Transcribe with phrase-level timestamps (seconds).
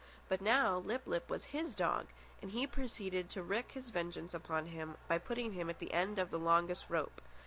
[0.29, 2.07] But now Lip lip was his dog,
[2.41, 6.17] and he proceeded to wreak his vengeance on him by putting him at the end
[6.17, 7.21] of the longest rope.